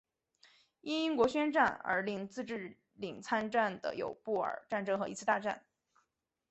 [0.81, 5.63] 因英国宣战而令自治领参战的有布尔战争和一次大战。